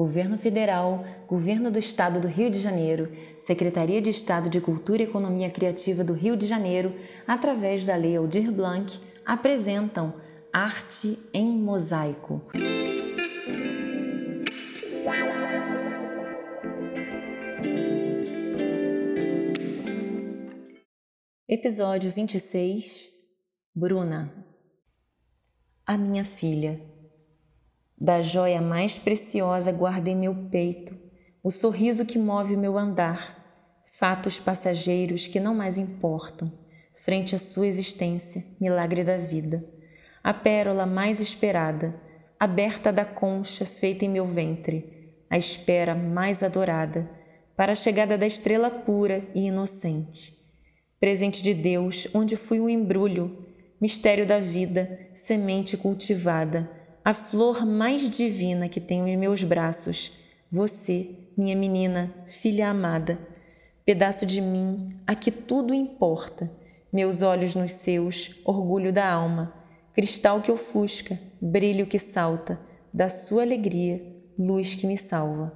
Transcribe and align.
Governo 0.00 0.38
Federal, 0.38 1.04
Governo 1.28 1.70
do 1.70 1.78
Estado 1.78 2.20
do 2.20 2.26
Rio 2.26 2.50
de 2.50 2.58
Janeiro, 2.58 3.14
Secretaria 3.38 4.00
de 4.00 4.08
Estado 4.08 4.48
de 4.48 4.58
Cultura 4.58 5.02
e 5.02 5.04
Economia 5.04 5.50
Criativa 5.50 6.02
do 6.02 6.14
Rio 6.14 6.38
de 6.38 6.46
Janeiro, 6.46 6.94
através 7.26 7.84
da 7.84 7.94
Lei 7.96 8.16
Aldir 8.16 8.50
Blanc, 8.50 8.98
apresentam 9.26 10.14
Arte 10.50 11.18
em 11.34 11.52
Mosaico. 11.52 12.40
Episódio 21.46 22.10
26 22.10 23.10
Bruna 23.74 24.32
A 25.86 25.98
minha 25.98 26.24
filha 26.24 26.89
da 28.00 28.22
joia 28.22 28.62
mais 28.62 28.96
preciosa 28.96 29.70
guardei 29.70 30.14
meu 30.14 30.34
peito, 30.50 30.96
o 31.42 31.50
sorriso 31.50 32.06
que 32.06 32.18
move 32.18 32.56
meu 32.56 32.78
andar, 32.78 33.36
fatos 33.84 34.40
passageiros 34.40 35.26
que 35.26 35.38
não 35.38 35.54
mais 35.54 35.76
importam, 35.76 36.50
frente 36.94 37.34
à 37.34 37.38
sua 37.38 37.66
existência, 37.66 38.42
milagre 38.58 39.04
da 39.04 39.18
vida. 39.18 39.62
A 40.24 40.32
pérola 40.32 40.86
mais 40.86 41.20
esperada, 41.20 41.94
aberta 42.38 42.90
da 42.90 43.04
concha 43.04 43.66
feita 43.66 44.06
em 44.06 44.08
meu 44.08 44.24
ventre, 44.24 45.14
a 45.28 45.36
espera 45.36 45.94
mais 45.94 46.42
adorada, 46.42 47.10
para 47.54 47.72
a 47.72 47.76
chegada 47.76 48.16
da 48.16 48.26
estrela 48.26 48.70
pura 48.70 49.22
e 49.34 49.46
inocente. 49.48 50.32
Presente 50.98 51.42
de 51.42 51.52
Deus, 51.52 52.08
onde 52.14 52.36
fui 52.36 52.58
um 52.58 52.68
embrulho, 52.68 53.46
mistério 53.78 54.26
da 54.26 54.38
vida, 54.38 55.10
semente 55.14 55.76
cultivada, 55.76 56.79
a 57.10 57.14
flor 57.14 57.66
mais 57.66 58.08
divina 58.08 58.68
que 58.68 58.80
tenho 58.80 59.08
em 59.08 59.16
meus 59.16 59.42
braços, 59.42 60.12
você, 60.48 61.10
minha 61.36 61.56
menina, 61.56 62.14
filha 62.24 62.68
amada, 62.68 63.18
pedaço 63.84 64.24
de 64.24 64.40
mim 64.40 64.90
a 65.04 65.16
que 65.16 65.32
tudo 65.32 65.74
importa, 65.74 66.48
meus 66.92 67.20
olhos 67.20 67.56
nos 67.56 67.72
seus, 67.72 68.36
orgulho 68.44 68.92
da 68.92 69.10
alma, 69.10 69.52
cristal 69.92 70.40
que 70.40 70.52
ofusca, 70.52 71.18
brilho 71.42 71.84
que 71.84 71.98
salta, 71.98 72.60
da 72.94 73.08
sua 73.08 73.42
alegria, 73.42 74.00
luz 74.38 74.76
que 74.76 74.86
me 74.86 74.96
salva. 74.96 75.52